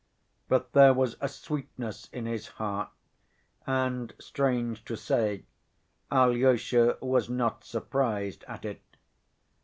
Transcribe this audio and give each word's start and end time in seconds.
But 0.47 0.71
there 0.71 0.95
was 0.95 1.15
a 1.21 1.27
sweetness 1.29 2.09
in 2.11 2.25
his 2.25 2.47
heart 2.57 2.89
and, 3.67 4.11
strange 4.17 4.83
to 4.85 4.97
say, 4.97 5.43
Alyosha 6.11 6.97
was 7.01 7.29
not 7.29 7.63
surprised 7.63 8.43
at 8.47 8.65
it. 8.65 8.81